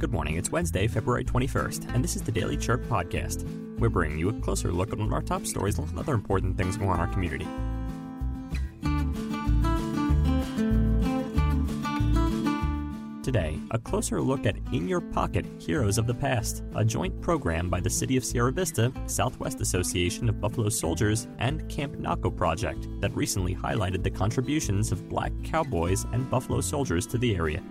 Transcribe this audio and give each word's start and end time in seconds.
Good 0.00 0.12
morning. 0.12 0.36
It's 0.36 0.50
Wednesday, 0.50 0.86
February 0.86 1.26
21st, 1.26 1.94
and 1.94 2.02
this 2.02 2.16
is 2.16 2.22
the 2.22 2.32
Daily 2.32 2.56
Chirp 2.56 2.82
Podcast. 2.84 3.44
We're 3.78 3.90
bringing 3.90 4.18
you 4.18 4.30
a 4.30 4.32
closer 4.32 4.72
look 4.72 4.94
at 4.94 4.98
one 4.98 5.08
of 5.08 5.12
our 5.12 5.20
top 5.20 5.44
stories 5.44 5.78
and 5.78 5.98
other 5.98 6.14
important 6.14 6.56
things 6.56 6.78
going 6.78 6.88
on 6.88 6.94
in 6.94 7.00
our 7.00 7.12
community. 7.12 7.46
Today, 13.22 13.58
a 13.72 13.78
closer 13.78 14.22
look 14.22 14.46
at 14.46 14.56
In 14.72 14.88
Your 14.88 15.02
Pocket 15.02 15.44
Heroes 15.58 15.98
of 15.98 16.06
the 16.06 16.14
Past, 16.14 16.64
a 16.74 16.82
joint 16.82 17.20
program 17.20 17.68
by 17.68 17.80
the 17.80 17.90
City 17.90 18.16
of 18.16 18.24
Sierra 18.24 18.52
Vista, 18.52 18.90
Southwest 19.04 19.60
Association 19.60 20.30
of 20.30 20.40
Buffalo 20.40 20.70
Soldiers, 20.70 21.28
and 21.40 21.68
Camp 21.68 21.96
Naco 21.96 22.34
Project 22.34 22.88
that 23.02 23.14
recently 23.14 23.54
highlighted 23.54 24.02
the 24.02 24.10
contributions 24.10 24.92
of 24.92 25.10
black 25.10 25.32
cowboys 25.44 26.06
and 26.14 26.30
buffalo 26.30 26.62
soldiers 26.62 27.06
to 27.08 27.18
the 27.18 27.36
area. 27.36 27.62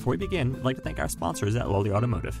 Before 0.00 0.12
we 0.12 0.16
begin, 0.16 0.56
I'd 0.56 0.64
like 0.64 0.76
to 0.76 0.82
thank 0.82 0.98
our 0.98 1.10
sponsors 1.10 1.56
at 1.56 1.68
Lawley 1.68 1.92
Automotive. 1.92 2.40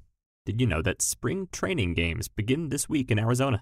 Did 0.43 0.59
you 0.59 0.65
know 0.65 0.81
that 0.81 1.03
spring 1.03 1.49
training 1.51 1.93
games 1.93 2.27
begin 2.27 2.69
this 2.69 2.89
week 2.89 3.11
in 3.11 3.19
Arizona? 3.19 3.61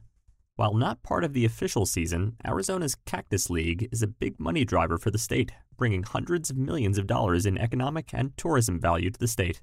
While 0.56 0.74
not 0.74 1.04
part 1.04 1.26
of 1.26 1.34
the 1.34 1.44
official 1.44 1.86
season, 1.86 2.38
Arizona's 2.46 2.96
Cactus 3.06 3.50
League 3.50 3.90
is 3.92 4.02
a 4.02 4.08
big 4.08 4.40
money 4.40 4.64
driver 4.64 4.98
for 4.98 5.12
the 5.12 5.18
state, 5.18 5.52
bringing 5.78 6.04
hundreds 6.04 6.50
of 6.50 6.56
millions 6.56 6.98
of 6.98 7.06
dollars 7.06 7.46
in 7.46 7.58
economic 7.58 8.14
and 8.14 8.32
tourism 8.38 8.80
value 8.80 9.10
to 9.10 9.20
the 9.20 9.28
state. 9.28 9.62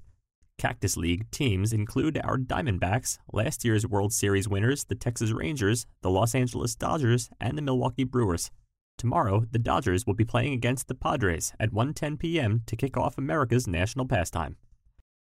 Cactus 0.59 0.95
League 0.95 1.31
teams 1.31 1.73
include 1.73 2.19
our 2.23 2.37
Diamondbacks, 2.37 3.17
last 3.33 3.65
year's 3.65 3.87
World 3.87 4.13
Series 4.13 4.47
winners, 4.47 4.83
the 4.83 4.93
Texas 4.93 5.31
Rangers, 5.31 5.87
the 6.03 6.11
Los 6.11 6.35
Angeles 6.35 6.75
Dodgers, 6.75 7.31
and 7.41 7.57
the 7.57 7.63
Milwaukee 7.63 8.03
Brewers. 8.03 8.51
Tomorrow, 8.99 9.45
the 9.51 9.59
Dodgers 9.59 10.05
will 10.05 10.13
be 10.13 10.25
playing 10.25 10.53
against 10.53 10.87
the 10.87 10.95
Padres 10.95 11.51
at 11.59 11.71
1:10 11.71 12.19
p.m. 12.19 12.61
to 12.67 12.75
kick 12.75 12.95
off 12.95 13.17
America's 13.17 13.67
national 13.67 14.05
pastime. 14.05 14.57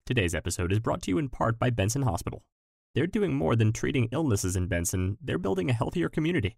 Today's 0.05 0.35
episode 0.35 0.73
is 0.73 0.81
brought 0.81 1.01
to 1.03 1.11
you 1.11 1.17
in 1.17 1.29
part 1.29 1.57
by 1.57 1.69
Benson 1.69 2.01
Hospital. 2.01 2.43
They're 2.93 3.07
doing 3.07 3.33
more 3.33 3.55
than 3.55 3.71
treating 3.71 4.09
illnesses 4.11 4.57
in 4.57 4.67
Benson, 4.67 5.17
they're 5.21 5.37
building 5.37 5.69
a 5.69 5.73
healthier 5.73 6.09
community. 6.09 6.57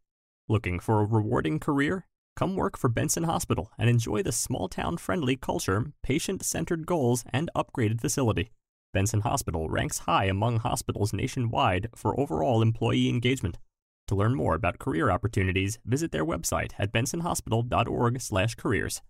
Looking 0.50 0.80
for 0.80 1.00
a 1.00 1.06
rewarding 1.06 1.60
career? 1.60 2.08
Come 2.36 2.56
work 2.56 2.76
for 2.76 2.90
Benson 2.90 3.26
Hospital 3.26 3.72
and 3.78 3.88
enjoy 3.88 4.24
the 4.24 4.32
small 4.32 4.68
town 4.68 4.98
friendly 4.98 5.36
culture, 5.36 5.92
patient 6.02 6.44
centered 6.44 6.88
goals, 6.88 7.24
and 7.30 7.52
upgraded 7.56 8.02
facility. 8.02 8.50
Benson 8.94 9.22
Hospital 9.22 9.70
ranks 9.70 10.00
high 10.00 10.26
among 10.26 10.58
hospitals 10.58 11.14
nationwide 11.14 11.90
for 11.96 12.20
overall 12.20 12.64
employee 12.64 13.10
engagement. 13.10 13.60
To 14.08 14.16
learn 14.16 14.34
more 14.34 14.56
about 14.56 14.80
career 14.80 15.12
opportunities, 15.12 15.78
visit 15.86 16.12
their 16.12 16.26
website 16.26 16.72
at 16.80 16.92
bensonhospital.org/careers. 16.92 19.02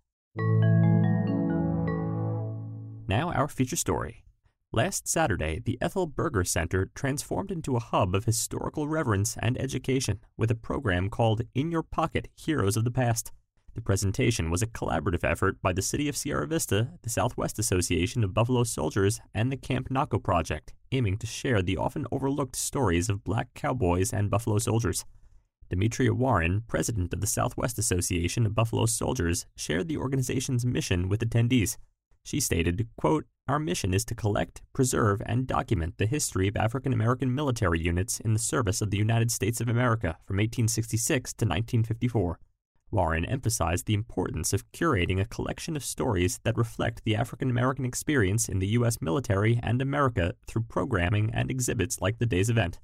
Now 3.15 3.31
our 3.31 3.47
feature 3.47 3.77
story. 3.77 4.25
Last 4.73 5.07
Saturday, 5.07 5.61
the 5.63 5.77
Ethel 5.79 6.05
Berger 6.05 6.43
Center 6.43 6.91
transformed 6.93 7.49
into 7.49 7.77
a 7.77 7.79
hub 7.79 8.13
of 8.13 8.25
historical 8.25 8.89
reverence 8.89 9.37
and 9.39 9.57
education 9.57 10.19
with 10.35 10.51
a 10.51 10.61
program 10.69 11.09
called 11.09 11.43
In 11.53 11.71
Your 11.71 11.81
Pocket 11.81 12.27
Heroes 12.35 12.75
of 12.75 12.83
the 12.83 12.91
Past. 12.91 13.31
The 13.73 13.79
presentation 13.79 14.51
was 14.51 14.61
a 14.61 14.67
collaborative 14.67 15.23
effort 15.23 15.61
by 15.61 15.71
the 15.71 15.81
City 15.81 16.09
of 16.09 16.17
Sierra 16.17 16.45
Vista, 16.45 16.89
the 17.03 17.09
Southwest 17.09 17.57
Association 17.57 18.21
of 18.21 18.33
Buffalo 18.33 18.65
Soldiers, 18.65 19.21
and 19.33 19.49
the 19.49 19.55
Camp 19.55 19.89
Naco 19.89 20.21
Project, 20.21 20.73
aiming 20.91 21.17
to 21.19 21.25
share 21.25 21.61
the 21.61 21.77
often 21.77 22.05
overlooked 22.11 22.57
stories 22.57 23.07
of 23.07 23.23
black 23.23 23.47
cowboys 23.53 24.11
and 24.11 24.29
buffalo 24.29 24.57
soldiers. 24.57 25.05
Demetria 25.69 26.13
Warren, 26.13 26.63
president 26.67 27.13
of 27.13 27.21
the 27.21 27.27
Southwest 27.27 27.79
Association 27.79 28.45
of 28.45 28.55
Buffalo 28.55 28.85
Soldiers, 28.85 29.45
shared 29.55 29.87
the 29.87 29.95
organization's 29.95 30.65
mission 30.65 31.07
with 31.07 31.21
attendees. 31.21 31.77
She 32.25 32.39
stated, 32.39 32.87
quote, 32.97 33.25
Our 33.47 33.59
mission 33.59 33.93
is 33.93 34.03
to 34.05 34.15
collect, 34.15 34.63
preserve, 34.73 35.21
and 35.27 35.45
document 35.45 35.99
the 35.99 36.07
history 36.07 36.47
of 36.47 36.57
African 36.57 36.91
American 36.91 37.33
military 37.33 37.79
units 37.79 38.19
in 38.19 38.33
the 38.33 38.39
service 38.39 38.81
of 38.81 38.89
the 38.89 38.97
United 38.97 39.29
States 39.31 39.61
of 39.61 39.69
America 39.69 40.17
from 40.25 40.37
1866 40.37 41.33
to 41.33 41.45
1954. 41.45 42.39
Warren 42.89 43.25
emphasized 43.25 43.85
the 43.85 43.93
importance 43.93 44.53
of 44.53 44.71
curating 44.71 45.21
a 45.21 45.25
collection 45.25 45.75
of 45.75 45.85
stories 45.85 46.39
that 46.43 46.57
reflect 46.57 47.03
the 47.03 47.15
African 47.15 47.51
American 47.51 47.85
experience 47.85 48.49
in 48.49 48.57
the 48.57 48.69
U.S. 48.79 48.99
military 49.01 49.59
and 49.61 49.79
America 49.79 50.33
through 50.47 50.63
programming 50.63 51.29
and 51.31 51.51
exhibits 51.51 52.01
like 52.01 52.17
the 52.17 52.25
day's 52.25 52.49
event. 52.49 52.79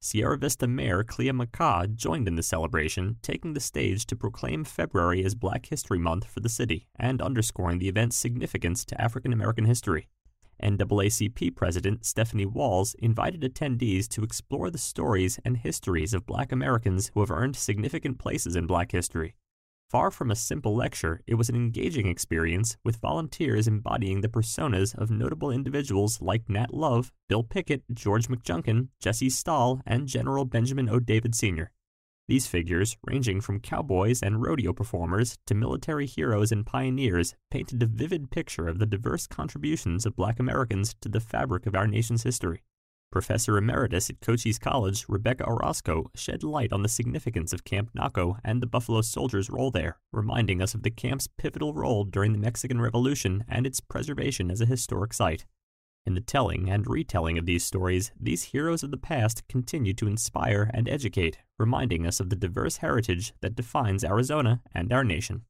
Sierra 0.00 0.38
Vista 0.38 0.68
Mayor 0.68 1.02
Clea 1.02 1.30
McCaw 1.30 1.92
joined 1.92 2.28
in 2.28 2.36
the 2.36 2.42
celebration, 2.42 3.16
taking 3.20 3.54
the 3.54 3.60
stage 3.60 4.06
to 4.06 4.14
proclaim 4.14 4.62
February 4.62 5.24
as 5.24 5.34
Black 5.34 5.66
History 5.66 5.98
Month 5.98 6.24
for 6.24 6.38
the 6.38 6.48
city 6.48 6.86
and 6.96 7.20
underscoring 7.20 7.80
the 7.80 7.88
event's 7.88 8.16
significance 8.16 8.84
to 8.84 9.00
African 9.00 9.32
American 9.32 9.64
history. 9.64 10.08
NAACP 10.62 11.56
President 11.56 12.04
Stephanie 12.04 12.46
Walls 12.46 12.94
invited 13.00 13.40
attendees 13.42 14.06
to 14.08 14.22
explore 14.22 14.70
the 14.70 14.78
stories 14.78 15.40
and 15.44 15.56
histories 15.56 16.14
of 16.14 16.26
Black 16.26 16.52
Americans 16.52 17.10
who 17.12 17.20
have 17.20 17.30
earned 17.32 17.56
significant 17.56 18.18
places 18.18 18.54
in 18.54 18.68
Black 18.68 18.92
history. 18.92 19.34
Far 19.90 20.10
from 20.10 20.30
a 20.30 20.36
simple 20.36 20.76
lecture, 20.76 21.22
it 21.26 21.36
was 21.36 21.48
an 21.48 21.56
engaging 21.56 22.08
experience 22.08 22.76
with 22.84 23.00
volunteers 23.00 23.66
embodying 23.66 24.20
the 24.20 24.28
personas 24.28 24.94
of 24.94 25.10
notable 25.10 25.50
individuals 25.50 26.20
like 26.20 26.46
Nat 26.46 26.74
Love, 26.74 27.10
Bill 27.26 27.42
Pickett, 27.42 27.84
George 27.94 28.28
McJunkin, 28.28 28.88
Jesse 29.00 29.30
Stahl, 29.30 29.80
and 29.86 30.06
General 30.06 30.44
Benjamin 30.44 30.90
O. 30.90 31.00
Davis 31.00 31.38
Sr. 31.38 31.70
These 32.26 32.46
figures, 32.46 32.98
ranging 33.06 33.40
from 33.40 33.60
cowboys 33.60 34.22
and 34.22 34.42
rodeo 34.42 34.74
performers 34.74 35.38
to 35.46 35.54
military 35.54 36.04
heroes 36.04 36.52
and 36.52 36.66
pioneers, 36.66 37.34
painted 37.50 37.82
a 37.82 37.86
vivid 37.86 38.30
picture 38.30 38.68
of 38.68 38.78
the 38.78 38.84
diverse 38.84 39.26
contributions 39.26 40.04
of 40.04 40.16
black 40.16 40.38
Americans 40.38 40.94
to 41.00 41.08
the 41.08 41.20
fabric 41.20 41.64
of 41.64 41.74
our 41.74 41.86
nation's 41.86 42.24
history. 42.24 42.62
Professor 43.10 43.56
Emeritus 43.56 44.10
at 44.10 44.20
Cochise 44.20 44.58
College, 44.58 45.06
Rebecca 45.08 45.44
Orozco, 45.46 46.10
shed 46.14 46.44
light 46.44 46.72
on 46.72 46.82
the 46.82 46.88
significance 46.88 47.52
of 47.52 47.64
Camp 47.64 47.90
Naco 47.94 48.36
and 48.44 48.62
the 48.62 48.66
Buffalo 48.66 49.00
Soldiers' 49.00 49.48
role 49.48 49.70
there, 49.70 49.98
reminding 50.12 50.60
us 50.60 50.74
of 50.74 50.82
the 50.82 50.90
camp's 50.90 51.26
pivotal 51.38 51.72
role 51.72 52.04
during 52.04 52.32
the 52.32 52.38
Mexican 52.38 52.80
Revolution 52.80 53.44
and 53.48 53.66
its 53.66 53.80
preservation 53.80 54.50
as 54.50 54.60
a 54.60 54.66
historic 54.66 55.14
site. 55.14 55.46
In 56.04 56.14
the 56.14 56.20
telling 56.20 56.70
and 56.70 56.86
retelling 56.86 57.38
of 57.38 57.46
these 57.46 57.64
stories, 57.64 58.12
these 58.18 58.44
heroes 58.44 58.82
of 58.82 58.90
the 58.90 58.96
past 58.96 59.46
continue 59.48 59.94
to 59.94 60.06
inspire 60.06 60.70
and 60.74 60.88
educate, 60.88 61.38
reminding 61.58 62.06
us 62.06 62.20
of 62.20 62.30
the 62.30 62.36
diverse 62.36 62.78
heritage 62.78 63.32
that 63.40 63.56
defines 63.56 64.04
Arizona 64.04 64.62
and 64.74 64.92
our 64.92 65.04
nation. 65.04 65.42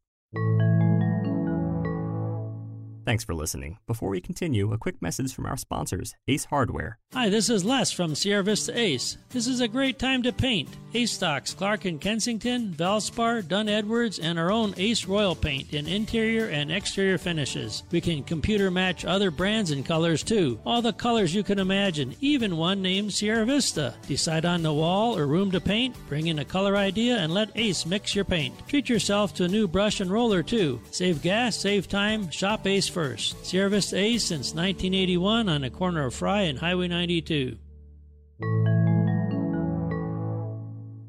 Thanks 3.09 3.25
for 3.25 3.35
listening. 3.35 3.79
Before 3.87 4.11
we 4.11 4.21
continue, 4.21 4.71
a 4.71 4.77
quick 4.77 5.01
message 5.01 5.33
from 5.33 5.47
our 5.47 5.57
sponsors, 5.57 6.15
Ace 6.29 6.45
Hardware. 6.45 6.99
Hi, 7.15 7.31
this 7.31 7.49
is 7.49 7.65
Les 7.65 7.91
from 7.91 8.15
Sierra 8.15 8.43
Vista 8.43 8.79
Ace. 8.79 9.17
This 9.31 9.47
is 9.47 9.63
a 9.63 9.67
great 9.67 9.99
time 9.99 10.23
to 10.25 10.31
paint. 10.31 10.69
Ace 10.93 11.13
stocks 11.13 11.55
Clark 11.55 11.87
and 11.87 11.99
Kensington, 11.99 12.75
Valspar, 12.75 13.49
Dunn 13.49 13.67
Edwards, 13.67 14.19
and 14.19 14.39
our 14.39 14.53
own 14.53 14.75
Ace 14.77 15.07
Royal 15.07 15.35
paint 15.35 15.73
in 15.73 15.89
interior 15.89 16.49
and 16.49 16.71
exterior 16.71 17.17
finishes. 17.17 17.83
We 17.91 18.03
can 18.03 18.25
computer 18.25 18.71
match 18.71 19.07
other 19.07 19.31
brands 19.31 19.71
and 19.71 19.87
colors 19.87 20.23
too. 20.23 20.61
All 20.67 20.83
the 20.83 20.93
colors 20.93 21.35
you 21.35 21.43
can 21.43 21.59
imagine, 21.59 22.15
even 22.21 22.59
one 22.59 22.83
named 22.83 23.15
Sierra 23.15 23.47
Vista. 23.47 23.95
Decide 24.07 24.45
on 24.45 24.63
the 24.63 24.75
wall 24.75 25.17
or 25.17 25.27
room 25.27 25.51
to 25.53 25.63
paint, 25.63 25.97
bring 26.11 26.27
in 26.27 26.41
a 26.41 26.45
color 26.45 26.77
idea, 26.77 27.17
and 27.17 27.33
let 27.33 27.57
Ace 27.57 27.87
mix 27.87 28.15
your 28.15 28.27
paint. 28.27 28.55
Treat 28.69 28.91
yourself 28.91 29.33
to 29.37 29.45
a 29.45 29.49
new 29.49 29.67
brush 29.67 30.01
and 30.01 30.11
roller 30.11 30.43
too. 30.43 30.79
Save 30.91 31.23
gas, 31.23 31.57
save 31.57 31.89
time, 31.89 32.29
shop 32.29 32.67
Ace 32.67 32.98
first. 32.99 33.47
Sierra 33.47 33.71
Vista 33.71 33.97
Ace 33.97 34.25
since 34.25 34.55
1981 34.55 35.49
on 35.49 35.61
the 35.61 35.71
corner 35.71 36.05
of 36.05 36.13
Fry 36.13 36.41
and 36.41 36.59
Highway 36.59 36.89
92. 36.89 37.57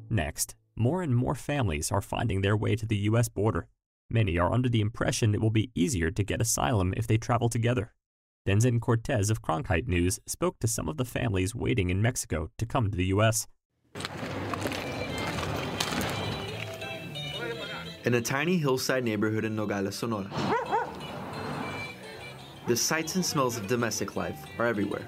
Next, 0.08 0.54
more 0.76 1.02
and 1.02 1.16
more 1.16 1.34
families 1.34 1.90
are 1.90 2.00
finding 2.00 2.42
their 2.42 2.56
way 2.56 2.76
to 2.76 2.86
the 2.86 2.96
U.S. 3.10 3.28
border. 3.28 3.66
Many 4.08 4.38
are 4.38 4.52
under 4.52 4.68
the 4.68 4.80
impression 4.80 5.34
it 5.34 5.40
will 5.40 5.50
be 5.50 5.72
easier 5.74 6.12
to 6.12 6.22
get 6.22 6.40
asylum 6.40 6.94
if 6.96 7.08
they 7.08 7.18
travel 7.18 7.48
together. 7.48 7.92
Denzen 8.46 8.80
Cortez 8.80 9.28
of 9.28 9.42
Cronkite 9.42 9.88
News 9.88 10.20
spoke 10.28 10.60
to 10.60 10.68
some 10.68 10.88
of 10.88 10.96
the 10.96 11.04
families 11.04 11.56
waiting 11.56 11.90
in 11.90 12.00
Mexico 12.00 12.52
to 12.58 12.66
come 12.66 12.88
to 12.88 12.96
the 12.96 13.06
U.S. 13.06 13.48
In 18.04 18.14
a 18.14 18.20
tiny 18.20 18.58
hillside 18.58 19.02
neighborhood 19.02 19.44
in 19.44 19.56
Nogales, 19.56 19.96
Sonora, 19.96 20.30
the 22.66 22.76
sights 22.76 23.14
and 23.16 23.24
smells 23.24 23.56
of 23.56 23.66
domestic 23.66 24.16
life 24.16 24.38
are 24.58 24.66
everywhere. 24.66 25.06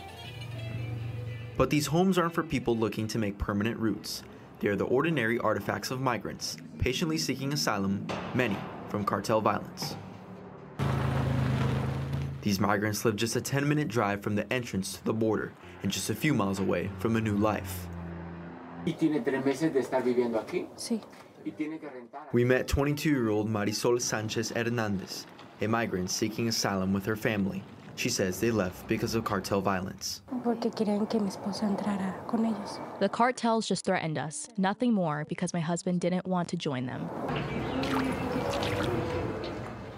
But 1.56 1.70
these 1.70 1.87
homes 1.87 2.19
aren't 2.19 2.34
for 2.34 2.43
people 2.43 2.76
looking 2.76 3.06
to 3.08 3.19
make 3.19 3.38
permanent 3.38 3.78
roots. 3.78 4.22
They 4.60 4.69
are 4.69 4.76
the 4.76 4.84
ordinary 4.84 5.38
artifacts 5.38 5.90
of 5.90 6.00
migrants, 6.00 6.56
patiently 6.78 7.19
seeking 7.19 7.52
asylum, 7.52 8.06
many 8.34 8.56
from 8.88 9.04
cartel 9.04 9.40
violence. 9.40 9.96
These 12.40 12.58
migrants 12.58 13.04
live 13.04 13.16
just 13.16 13.37
a 13.37 13.40
10 13.40 13.69
minute 13.69 13.88
drive 13.88 14.22
from 14.22 14.34
the 14.34 14.50
entrance 14.52 14.94
to 14.94 15.05
the 15.05 15.12
border 15.12 15.52
and 15.82 15.93
just 15.93 16.10
a 16.10 16.14
few 16.14 16.34
miles 16.34 16.58
away 16.58 16.90
from 16.98 17.16
a 17.16 17.20
new 17.20 17.37
life. 17.37 17.87
¿Y 18.84 18.94
tiene 18.94 19.22
tres 19.22 19.44
meses 19.44 19.72
de 19.72 19.81
estar 19.81 20.02
viviendo 20.02 20.40
aquí? 20.40 20.66
Sí. 20.76 21.00
¿Y 21.44 21.52
tiene 21.52 21.78
que 21.78 21.88
rentar? 21.88 22.32
We 22.32 22.44
met 22.44 22.66
22 22.66 23.10
year 23.10 23.28
old 23.28 23.48
Marisol 23.48 24.00
Sanchez 24.00 24.50
Hernandez, 24.50 25.26
a 25.60 25.66
migrant 25.69 26.10
seeking 26.10 26.49
asylum 26.49 26.93
with 26.93 27.04
her 27.06 27.16
family. 27.16 27.62
She 27.94 28.08
says 28.08 28.40
they 28.40 28.50
left 28.50 28.88
because 28.88 29.14
of 29.14 29.25
cartel 29.25 29.60
violence. 29.60 30.22
Porque 30.43 30.70
querían 30.75 31.08
que 31.08 31.20
mi 31.20 31.28
esposa 31.28 31.64
entrara 31.64 32.14
con 32.26 32.46
ellos. 32.46 32.81
The 33.00 33.08
cartels 33.08 33.66
just 33.69 33.84
threatened 33.84 34.19
us, 34.19 34.49
nothing 34.56 34.93
more 34.93 35.25
because 35.28 35.52
my 35.52 35.60
husband 35.60 36.00
didn't 36.00 36.26
want 36.26 36.49
to 36.49 36.56
join 36.56 36.87
them. 36.87 37.08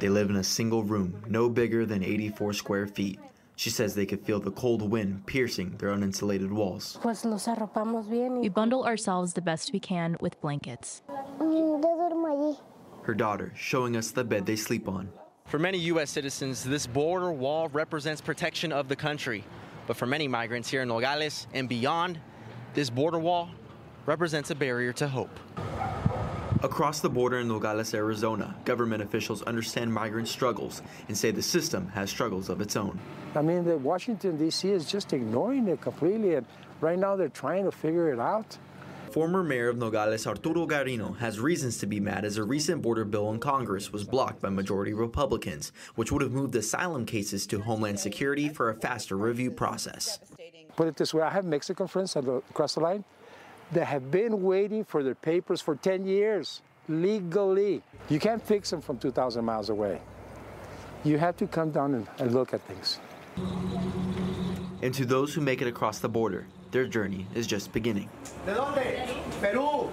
They 0.01 0.09
live 0.09 0.29
in 0.29 0.37
a 0.37 0.45
single 0.45 0.83
room, 0.83 1.23
no 1.29 1.49
bigger 1.49 1.87
than 1.87 2.03
84 2.03 2.53
square 2.55 2.87
feet. 2.87 3.21
She 3.57 3.71
says 3.71 3.95
they 3.95 4.07
could 4.07 4.21
feel 4.21 4.41
the 4.41 4.51
cold 4.51 4.83
wind 4.91 5.25
piercing 5.27 5.77
their 5.79 5.91
uninsulated 5.91 6.51
walls. 6.51 6.99
Pues 7.01 7.25
los 7.25 7.47
arropamos 7.47 8.11
bien 8.11 8.41
We 8.41 8.49
bundle 8.49 8.85
ourselves 8.85 9.33
the 9.35 9.41
best 9.41 9.73
we 9.73 9.79
can 9.79 10.17
with 10.21 10.39
blankets. 10.41 11.03
Mm, 11.39 11.53
Yo 11.55 11.81
duermo 11.81 12.27
allí. 12.29 12.59
Her 13.05 13.15
daughter 13.15 13.53
showing 13.55 13.97
us 13.97 14.11
the 14.11 14.25
bed 14.25 14.45
they 14.47 14.57
sleep 14.57 14.89
on. 14.89 15.09
For 15.55 15.61
many 15.61 15.79
U.S. 15.79 16.11
citizens, 16.11 16.65
this 16.65 16.85
border 16.85 17.31
wall 17.31 17.69
represents 17.69 18.21
protection 18.21 18.73
of 18.73 18.89
the 18.89 18.97
country. 18.97 19.45
But 19.87 19.97
for 19.97 20.05
many 20.05 20.27
migrants 20.27 20.69
here 20.69 20.83
in 20.83 20.89
Nogales 20.89 21.47
and 21.55 21.69
beyond, 21.69 22.19
this 22.75 22.91
border 22.91 23.21
wall 23.21 23.51
represents 24.05 24.51
a 24.51 24.57
barrier 24.57 24.93
to 24.95 25.07
hope. 25.07 25.31
Across 26.65 27.03
the 27.03 27.09
border 27.09 27.39
in 27.39 27.47
Nogales, 27.47 27.95
Arizona, 27.95 28.57
government 28.65 29.01
officials 29.01 29.43
understand 29.43 29.95
migrant 29.95 30.27
struggles 30.27 30.83
and 31.07 31.17
say 31.17 31.31
the 31.31 31.41
system 31.41 31.87
has 31.91 32.11
struggles 32.11 32.49
of 32.49 32.61
its 32.61 32.75
own. 32.75 32.99
I 33.37 33.43
mean, 33.43 33.63
the 33.63 33.79
Washington, 33.79 34.37
D.C. 34.37 34.69
is 34.69 34.91
just 34.91 35.13
ignoring 35.13 35.69
it 35.69 35.81
completely, 35.81 36.35
and 36.35 36.47
right 36.81 36.99
now 36.99 37.15
they're 37.15 37.29
trying 37.29 37.65
to 37.65 37.71
figure 37.71 38.13
it 38.13 38.19
out. 38.19 38.59
Former 39.15 39.45
mayor 39.45 39.69
of 39.69 39.79
Nogales, 39.79 40.27
Arturo 40.27 40.67
Garino, 40.67 41.17
has 41.19 41.39
reasons 41.39 41.79
to 41.79 41.87
be 41.87 42.01
mad 42.01 42.25
as 42.25 42.37
a 42.37 42.43
recent 42.43 42.83
border 42.83 43.05
bill 43.05 43.31
in 43.31 43.39
Congress 43.39 43.93
was 43.93 44.03
blocked 44.03 44.43
by 44.43 44.49
majority 44.49 44.93
Republicans, 44.93 45.71
which 45.95 46.11
would 46.11 46.21
have 46.21 46.33
moved 46.33 46.57
asylum 46.57 47.07
cases 47.07 47.47
to 47.47 47.61
Homeland 47.61 48.01
Security 48.01 48.49
for 48.49 48.71
a 48.71 48.75
faster 48.75 49.17
review 49.17 49.53
process. 49.53 50.19
Put 50.75 50.89
it 50.89 50.97
this 50.97 51.15
way 51.15 51.23
I 51.23 51.31
have 51.31 51.45
Mexican 51.45 51.87
friends 51.87 52.17
across 52.17 52.75
the 52.75 52.81
line 52.81 53.05
that 53.71 53.85
have 53.85 54.11
been 54.11 54.43
waiting 54.43 54.83
for 54.83 55.05
their 55.05 55.15
papers 55.15 55.61
for 55.61 55.77
10 55.77 56.05
years 56.07 56.63
legally. 56.89 57.85
You 58.09 58.19
can't 58.19 58.45
fix 58.45 58.71
them 58.71 58.81
from 58.81 58.99
2,000 58.99 59.45
miles 59.45 59.71
away. 59.71 60.01
You 61.05 61.19
have 61.19 61.37
to 61.37 61.47
come 61.47 61.71
down 61.71 61.95
and, 61.95 62.09
and 62.19 62.35
look 62.35 62.53
at 62.53 62.63
things. 62.63 62.99
And 64.83 64.93
to 64.93 65.07
those 65.07 65.33
who 65.33 65.41
make 65.41 65.63
it 65.63 65.69
across 65.69 66.01
the 66.01 66.09
border, 66.09 66.49
their 66.75 66.87
journey 66.87 67.25
is 67.35 67.47
just 67.47 67.73
beginning. 67.73 68.09
Perú, 69.41 69.89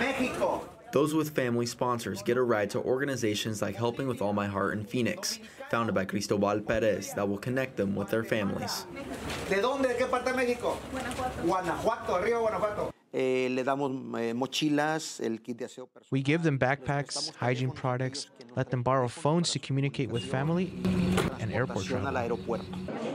México. 0.00 0.60
Those 0.92 1.12
with 1.12 1.30
family 1.30 1.66
sponsors 1.66 2.22
get 2.22 2.36
a 2.36 2.42
ride 2.42 2.70
to 2.70 2.78
organizations 2.78 3.60
like 3.60 3.74
Helping 3.74 4.06
with 4.06 4.22
All 4.22 4.32
My 4.32 4.46
Heart 4.46 4.74
in 4.78 4.84
Phoenix, 4.84 5.40
founded 5.70 5.94
by 5.94 6.04
Cristobal 6.04 6.60
Perez, 6.60 7.12
that 7.14 7.28
will 7.28 7.38
connect 7.38 7.76
them 7.76 7.96
with 7.96 8.10
their 8.10 8.22
families. 8.22 8.86
¿De 9.48 9.60
dónde? 9.60 9.88
¿De 9.88 9.96
qué 9.96 10.06
parte 10.06 10.30
de 10.30 10.36
México? 10.36 10.76
Guanajuato, 11.44 12.14
arriba 12.14 12.38
Guanajuato. 12.38 12.92
Eh, 13.12 13.48
le 13.50 13.64
damos 13.64 13.90
eh, 14.20 14.32
mochilas, 14.34 15.20
el 15.20 15.40
kit 15.42 15.58
de 15.58 15.64
aseo 15.64 15.86
personal. 15.86 16.08
We 16.10 16.22
give 16.22 16.42
them 16.42 16.58
backpacks, 16.58 17.32
hygiene 17.36 17.72
products, 17.72 18.28
let 18.56 18.70
them 18.70 18.82
borrow 18.82 19.08
phones 19.08 19.50
to 19.50 19.58
communicate 19.58 20.10
with 20.10 20.22
family, 20.24 20.72
and 21.40 21.52
airport 21.52 21.86
Transportación 21.86 22.38
travel. 22.46 23.11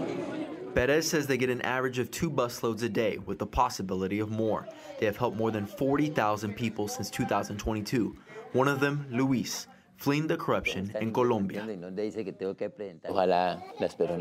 Aeropuerto. 0.77 0.88
Perez 0.88 1.09
says 1.09 1.27
they 1.27 1.38
get 1.38 1.50
an 1.50 1.62
average 1.62 2.00
of 2.00 2.12
two 2.12 2.29
busloads 2.29 2.83
a 2.83 2.89
day, 2.89 3.18
with 3.25 3.39
the 3.39 3.45
possibility 3.45 4.19
of 4.19 4.29
more. 4.29 4.68
They 5.00 5.06
have 5.06 5.18
helped 5.18 5.38
more 5.38 5.51
than 5.51 5.65
40,000 5.65 6.53
people 6.56 6.88
since 6.88 7.09
2022. 7.09 8.15
One 8.53 8.68
of 8.68 8.79
them, 8.79 9.06
Luis, 9.09 9.68
fleeing 9.97 10.27
the 10.27 10.38
corruption 10.38 10.91
in 11.01 11.12
Colombia. 11.12 11.62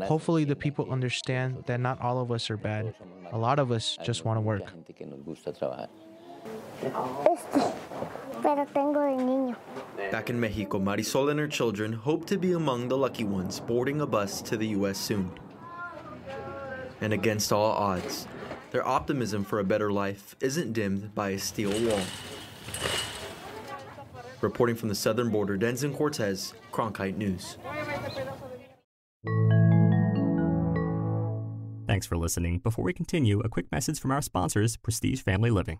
Hopefully, 0.05 0.43
the 0.43 0.55
people 0.55 0.91
understand 0.91 1.63
that 1.67 1.79
not 1.79 2.01
all 2.01 2.19
of 2.19 2.31
us 2.31 2.49
are 2.49 2.57
bad. 2.57 2.93
A 3.31 3.37
lot 3.37 3.59
of 3.59 3.71
us 3.71 3.97
just 4.03 4.25
want 4.25 4.37
to 4.37 4.41
work. 4.41 4.63
Este, 6.79 7.73
pero 8.41 8.65
tengo 8.65 9.01
de 9.01 9.23
niño. 9.23 9.55
Back 10.11 10.29
in 10.29 10.39
Mexico, 10.39 10.79
Marisol 10.79 11.31
and 11.31 11.39
her 11.39 11.47
children 11.47 11.91
hope 11.91 12.25
to 12.27 12.37
be 12.37 12.53
among 12.53 12.87
the 12.87 12.95
lucky 12.95 13.23
ones 13.23 13.59
boarding 13.59 14.01
a 14.01 14.05
bus 14.05 14.41
to 14.43 14.57
the 14.57 14.67
U.S. 14.67 14.97
soon. 14.97 15.31
And 17.01 17.13
against 17.13 17.51
all 17.51 17.71
odds, 17.71 18.27
their 18.71 18.85
optimism 18.85 19.43
for 19.43 19.59
a 19.59 19.63
better 19.63 19.91
life 19.91 20.35
isn't 20.39 20.73
dimmed 20.73 21.13
by 21.15 21.29
a 21.29 21.39
steel 21.39 21.71
wall. 21.87 22.01
Reporting 24.41 24.75
from 24.75 24.89
the 24.89 24.95
southern 24.95 25.29
border, 25.29 25.57
Denson 25.57 25.93
Cortez, 25.93 26.53
Cronkite 26.71 27.17
News. 27.17 27.57
Thanks 31.87 32.05
for 32.05 32.17
listening. 32.17 32.59
Before 32.59 32.83
we 32.83 32.93
continue, 32.93 33.39
a 33.39 33.49
quick 33.49 33.71
message 33.71 33.99
from 33.99 34.11
our 34.11 34.21
sponsors, 34.21 34.77
Prestige 34.77 35.21
Family 35.21 35.49
Living. 35.49 35.79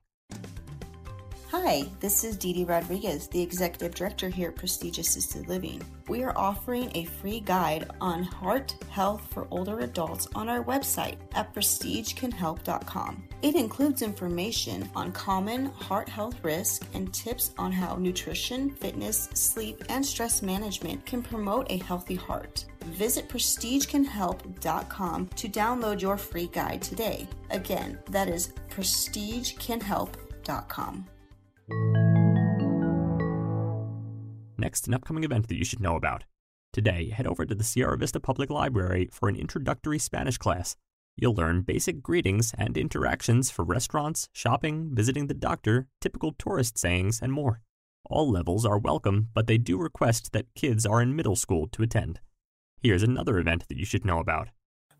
Hi, 1.67 1.83
this 1.99 2.23
is 2.23 2.37
Dee 2.37 2.63
Rodriguez, 2.63 3.27
the 3.27 3.41
Executive 3.41 3.93
Director 3.93 4.29
here 4.29 4.51
at 4.51 4.55
Prestige 4.55 4.99
Assisted 4.99 5.49
Living. 5.49 5.81
We 6.07 6.23
are 6.23 6.31
offering 6.37 6.89
a 6.95 7.03
free 7.03 7.41
guide 7.41 7.91
on 7.99 8.23
heart 8.23 8.73
health 8.89 9.27
for 9.33 9.49
older 9.51 9.81
adults 9.81 10.29
on 10.33 10.47
our 10.47 10.63
website 10.63 11.17
at 11.35 11.53
prestigecanhelp.com. 11.53 13.27
It 13.41 13.55
includes 13.55 14.01
information 14.01 14.89
on 14.95 15.11
common 15.11 15.65
heart 15.65 16.07
health 16.07 16.41
risks 16.41 16.87
and 16.93 17.13
tips 17.13 17.51
on 17.57 17.73
how 17.73 17.97
nutrition, 17.97 18.69
fitness, 18.69 19.27
sleep, 19.33 19.83
and 19.89 20.05
stress 20.05 20.41
management 20.41 21.05
can 21.05 21.21
promote 21.21 21.69
a 21.69 21.79
healthy 21.79 22.15
heart. 22.15 22.63
Visit 22.86 23.27
prestigecanhelp.com 23.27 25.27
to 25.27 25.50
download 25.50 26.01
your 26.01 26.17
free 26.17 26.47
guide 26.47 26.81
today. 26.81 27.27
Again, 27.50 28.00
that 28.09 28.29
is 28.29 28.53
prestigecanhelp.com. 28.69 31.05
Next, 34.67 34.86
an 34.86 34.93
upcoming 34.95 35.24
event 35.24 35.47
that 35.47 35.55
you 35.55 35.63
should 35.63 35.79
know 35.79 35.95
about. 35.95 36.25
Today, 36.74 37.09
head 37.09 37.25
over 37.25 37.45
to 37.45 37.55
the 37.55 37.63
Sierra 37.63 37.97
Vista 37.97 38.19
Public 38.19 38.50
Library 38.50 39.07
for 39.13 39.29
an 39.29 39.38
introductory 39.38 39.97
Spanish 39.97 40.38
class. 40.38 40.75
You'll 41.15 41.36
learn 41.36 41.62
basic 41.62 42.03
greetings 42.03 42.53
and 42.57 42.75
interactions 42.75 43.50
for 43.50 43.63
restaurants, 43.63 44.27
shopping, 44.33 44.89
visiting 44.91 45.27
the 45.27 45.33
doctor, 45.33 45.88
typical 46.01 46.36
tourist 46.38 46.77
sayings, 46.77 47.21
and 47.21 47.31
more. 47.31 47.62
All 48.09 48.29
levels 48.29 48.65
are 48.65 48.77
welcome, 48.77 49.29
but 49.33 49.47
they 49.47 49.57
do 49.57 49.77
request 49.77 50.33
that 50.33 50.53
kids 50.53 50.86
are 50.86 51.01
in 51.01 51.15
middle 51.15 51.38
school 51.38 51.69
to 51.69 51.81
attend. 51.83 52.19
Here's 52.81 53.03
another 53.03 53.39
event 53.39 53.69
that 53.69 53.77
you 53.77 53.86
should 53.86 54.03
know 54.03 54.19
about. 54.19 54.50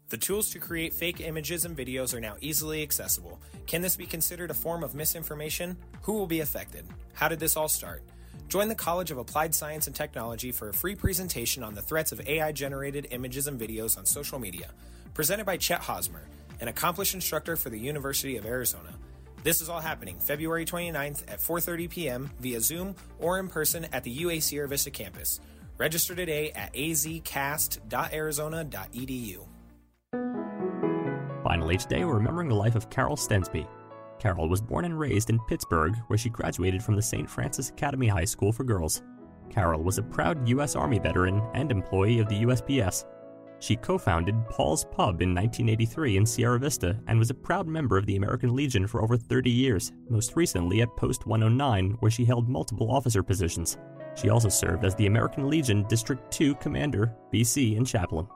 The 0.08 0.16
tools 0.16 0.50
to 0.52 0.60
create 0.60 0.94
fake 0.94 1.20
images 1.20 1.66
and 1.66 1.76
videos 1.76 2.14
are 2.14 2.22
now 2.22 2.38
easily 2.40 2.84
accessible. 2.84 3.42
Can 3.66 3.82
this 3.82 3.98
be 3.98 4.06
considered 4.06 4.50
a 4.50 4.54
form 4.54 4.82
of 4.82 4.96
misinformation? 4.96 5.76
Who 6.04 6.14
will 6.14 6.26
be 6.26 6.40
affected? 6.40 6.86
How 7.12 7.28
did 7.28 7.42
this 7.42 7.58
all 7.58 7.68
start? 7.68 8.02
Join 8.48 8.70
the 8.70 8.76
College 8.76 9.12
of 9.12 9.18
Applied 9.18 9.54
Science 9.54 9.88
and 9.88 9.96
Technology 9.96 10.54
for 10.54 10.70
a 10.70 10.74
free 10.74 10.96
presentation 10.96 11.64
on 11.64 11.76
the 11.76 11.82
threats 11.82 12.14
of 12.14 12.26
AI 12.26 12.54
generated 12.54 13.10
images 13.12 13.46
and 13.48 13.60
videos 13.60 13.98
on 13.98 14.06
social 14.06 14.40
media, 14.40 14.70
presented 15.14 15.46
by 15.46 15.58
Chet 15.58 15.82
Hosmer, 15.82 16.30
an 16.62 16.70
accomplished 16.70 17.14
instructor 17.14 17.58
for 17.58 17.70
the 17.70 17.78
University 17.78 18.38
of 18.38 18.46
Arizona. 18.46 18.94
This 19.44 19.60
is 19.60 19.68
all 19.68 19.82
happening 19.82 20.18
February 20.20 20.64
29th 20.66 21.24
at 21.28 21.40
4:30 21.40 21.90
p.m. 21.90 22.32
via 22.40 22.62
Zoom 22.62 22.96
or 23.20 23.38
in 23.38 23.50
person 23.50 23.86
at 23.92 24.06
the 24.06 24.12
UA 24.12 24.40
Sierra 24.40 24.70
Vista 24.70 24.92
campus. 24.92 25.42
Register 25.78 26.16
today 26.16 26.52
at 26.52 26.74
azcast.arizona.edu. 26.74 29.46
Finally, 31.44 31.78
today 31.78 32.06
we're 32.06 32.16
remembering 32.16 32.48
the 32.48 32.56
life 32.56 32.76
of 32.76 32.90
Carol 32.90 33.18
Stensby. 33.18 33.68
Carol 34.20 34.50
was 34.50 34.62
born 34.62 34.86
and 34.86 34.98
raised 34.98 35.30
in 35.30 35.40
Pittsburgh, 35.48 35.96
where 36.08 36.18
she 36.18 36.30
graduated 36.30 36.82
from 36.82 36.96
the 36.96 37.02
St. 37.02 37.30
Francis 37.30 37.70
Academy 37.70 38.08
High 38.08 38.26
School 38.26 38.52
for 38.52 38.64
Girls. 38.64 39.04
Carol 39.50 39.84
was 39.84 39.98
a 39.98 40.04
proud 40.04 40.48
U.S. 40.50 40.76
Army 40.76 41.00
veteran 41.00 41.42
and 41.54 41.72
employee 41.72 42.20
of 42.20 42.28
the 42.28 42.44
USPS. 42.44 43.06
She 43.60 43.76
co 43.76 43.98
founded 43.98 44.48
Paul's 44.50 44.86
Pub 44.86 45.22
in 45.22 45.34
1983 45.34 46.18
in 46.18 46.26
Sierra 46.26 46.60
Vista 46.60 47.00
and 47.08 47.18
was 47.18 47.32
a 47.32 47.36
proud 47.36 47.68
member 47.68 47.98
of 47.98 48.06
the 48.06 48.16
American 48.16 48.56
Legion 48.56 48.86
for 48.86 49.02
over 49.02 49.18
30 49.18 49.50
years, 49.50 49.92
most 50.10 50.36
recently 50.36 50.82
at 50.82 50.96
Post 50.96 51.26
109, 51.26 51.98
where 52.00 52.12
she 52.12 52.26
held 52.26 52.50
multiple 52.50 52.92
officer 52.92 53.24
positions. 53.24 53.78
She 54.16 54.30
also 54.30 54.50
served 54.50 54.84
as 54.84 54.96
the 54.96 55.08
American 55.08 55.50
Legion 55.50 55.84
District 55.88 56.32
2 56.32 56.56
Commander, 56.56 57.14
BC, 57.34 57.78
and 57.78 57.86
Chaplain. 57.86 58.28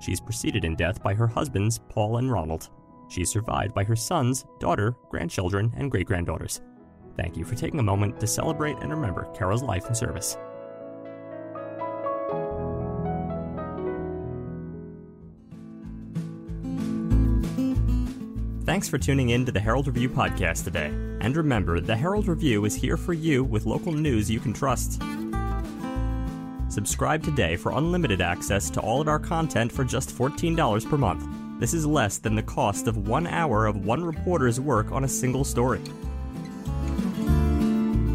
She 0.00 0.12
is 0.12 0.20
preceded 0.20 0.64
in 0.64 0.76
death 0.76 1.02
by 1.02 1.14
her 1.14 1.26
husbands, 1.26 1.80
Paul 1.88 2.18
and 2.18 2.30
Ronald. 2.30 2.70
She 3.08 3.22
is 3.22 3.30
survived 3.30 3.74
by 3.74 3.84
her 3.84 3.96
sons, 3.96 4.44
daughter, 4.60 4.96
grandchildren, 5.10 5.72
and 5.76 5.90
great 5.90 6.06
granddaughters. 6.06 6.60
Thank 7.16 7.36
you 7.36 7.44
for 7.44 7.54
taking 7.54 7.80
a 7.80 7.82
moment 7.82 8.20
to 8.20 8.26
celebrate 8.26 8.76
and 8.80 8.90
remember 8.90 9.24
Carol's 9.34 9.62
life 9.62 9.86
and 9.86 9.96
service. 9.96 10.36
Thanks 18.66 18.88
for 18.88 18.98
tuning 18.98 19.30
in 19.30 19.46
to 19.46 19.52
the 19.52 19.60
Herald 19.60 19.86
Review 19.86 20.08
podcast 20.08 20.64
today. 20.64 20.88
And 21.20 21.36
remember, 21.36 21.80
the 21.80 21.96
Herald 21.96 22.26
Review 22.26 22.64
is 22.64 22.74
here 22.74 22.96
for 22.96 23.12
you 23.12 23.44
with 23.44 23.64
local 23.64 23.92
news 23.92 24.28
you 24.28 24.40
can 24.40 24.52
trust. 24.52 25.00
Subscribe 26.68 27.22
today 27.22 27.56
for 27.56 27.72
unlimited 27.72 28.20
access 28.20 28.68
to 28.70 28.80
all 28.80 29.00
of 29.00 29.06
our 29.06 29.20
content 29.20 29.70
for 29.70 29.84
just 29.84 30.10
$14 30.10 30.90
per 30.90 30.96
month. 30.96 31.45
This 31.58 31.72
is 31.72 31.86
less 31.86 32.18
than 32.18 32.34
the 32.34 32.42
cost 32.42 32.86
of 32.86 33.08
one 33.08 33.26
hour 33.26 33.64
of 33.66 33.86
one 33.86 34.04
reporter's 34.04 34.60
work 34.60 34.92
on 34.92 35.04
a 35.04 35.08
single 35.08 35.42
story. 35.44 35.80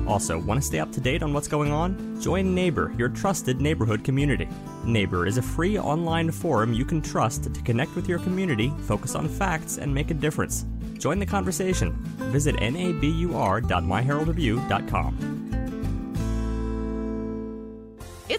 Also, 0.08 0.40
want 0.40 0.62
to 0.62 0.68
stay 0.68 0.80
up 0.80 0.92
to 0.92 1.00
date 1.00 1.24
on 1.24 1.34
what's 1.34 1.48
going 1.48 1.72
on? 1.72 2.22
Join 2.22 2.54
Neighbor, 2.54 2.94
your 2.98 3.08
trusted 3.10 3.60
neighborhood 3.62 4.04
community. 4.04 4.48
Neighbor 4.84 5.26
is 5.26 5.38
a 5.38 5.42
free 5.42 5.80
online 5.80 6.30
forum 6.32 6.74
you 6.74 6.84
can 6.86 7.02
trust 7.02 7.54
to 7.54 7.62
connect 7.62 7.96
with 7.96 8.10
your 8.10 8.20
community, 8.20 8.74
focus 8.82 9.16
on 9.16 9.30
facts, 9.30 9.78
and 9.78 9.94
make 9.94 10.12
a 10.12 10.14
difference. 10.14 10.66
Join 10.98 11.18
the 11.18 11.26
conversation. 11.26 11.94
Visit 12.32 12.58
nabur.myheraldreview.com. 12.58 15.41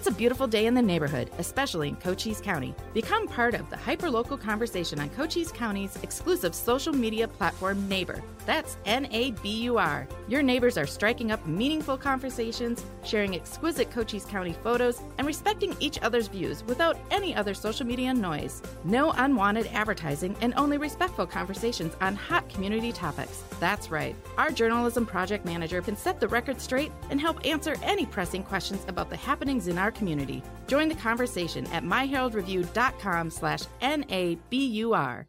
It's 0.03 0.11
a 0.11 0.13
beautiful 0.13 0.49
day 0.49 0.67
in 0.67 0.75
the 0.75 0.83
neighborhood, 0.83 1.31
especially 1.39 1.87
in 1.89 1.95
Cochise 1.95 2.41
County. 2.41 2.75
Become 2.93 3.29
part 3.29 3.55
of 3.55 3.71
the 3.71 3.77
hyperlocal 3.77 4.41
conversation 4.41 4.99
on 4.99 5.09
Cochise 5.11 5.53
County's 5.53 5.97
exclusive 6.03 6.57
social 6.57 6.93
media 6.93 7.29
platform, 7.29 7.89
Neighbor. 7.89 8.21
That's 8.47 8.77
N 8.85 9.07
A 9.11 9.31
B 9.43 9.63
U 9.63 9.79
R. 9.79 10.09
Your 10.29 10.43
neighbors 10.43 10.77
are 10.77 10.87
striking 10.87 11.31
up 11.31 11.47
meaningful 11.47 11.97
conversations, 11.97 12.85
sharing 13.05 13.35
exquisite 13.35 13.91
Cochise 13.91 14.25
County 14.25 14.53
photos, 14.63 15.01
and 15.19 15.27
respecting 15.27 15.77
each 15.81 16.01
other's 16.03 16.29
views 16.29 16.65
without 16.65 16.97
any 17.11 17.35
other 17.35 17.55
social 17.55 17.87
media 17.87 18.13
noise. 18.13 18.63
No 18.85 19.13
unwanted 19.13 19.69
advertising 19.73 20.37
and 20.41 20.55
only 20.57 20.79
respectful 20.79 21.27
conversations 21.27 21.95
on 22.01 22.17
hot 22.17 22.49
community 22.49 22.93
topics. 22.93 23.43
That's 23.61 23.91
right. 23.91 24.17
Our 24.37 24.51
journalism 24.51 25.07
project 25.07 25.45
manager 25.45 25.81
can 25.81 25.97
set 25.97 26.21
the 26.21 26.29
record 26.29 26.61
straight 26.61 26.93
and 27.11 27.21
help 27.21 27.45
answer 27.47 27.77
any 27.83 28.07
pressing 28.07 28.43
questions 28.43 28.85
about 28.89 29.11
the 29.11 29.17
happenings 29.17 29.69
in 29.69 29.79
our 29.79 29.91
community. 29.91 30.43
Join 30.67 30.89
the 30.89 30.95
conversation 30.95 31.67
at 31.69 31.85
myheraldreview.com 31.85 33.31
slash 33.31 33.63
N-A-B-U-R. 33.81 35.27